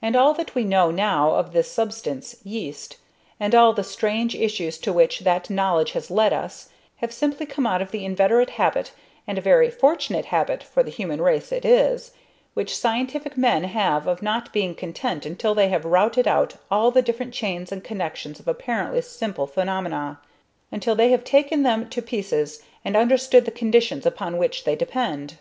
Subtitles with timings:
[0.00, 2.98] And all that we know now of this substance, yeast,
[3.40, 7.46] and all the very strange issues to which that knowledge has led us, have simply
[7.46, 8.92] come out of the inveterate habit,
[9.26, 12.12] and a very fortunate habit for the human race it is,
[12.54, 17.02] which scientific men have of not being content until they have routed out all the
[17.02, 20.20] different chains and connections of apparently simple phenomena,
[20.70, 25.38] until they have taken them to pieces and understood the conditions upon which they depend.